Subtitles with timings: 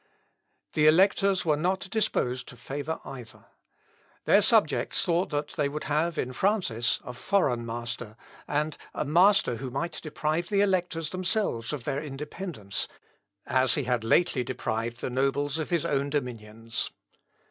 [0.73, 3.45] The electors were not disposed to favour either.
[4.25, 8.17] Their subjects thought they would have in Francis a foreign master,
[8.47, 12.87] and a master who might deprive the electors themselves of their independence,
[13.45, 16.89] as he had lately deprived the nobles of his own dominions.